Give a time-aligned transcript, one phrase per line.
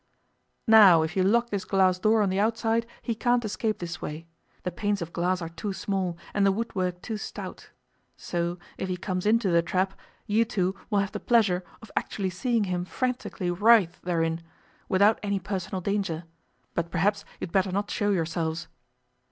[0.67, 4.25] 'Now if you lock this glass door on the outside he can't escape this way:
[4.63, 7.69] the panes of glass are too small, and the woodwork too stout.
[8.17, 9.93] So, if he comes into the trap,
[10.25, 14.41] you two will have the pleasure of actually seeing him frantically writhe therein,
[14.89, 16.23] without any personal danger;
[16.73, 18.67] but perhaps you'd better not show yourselves.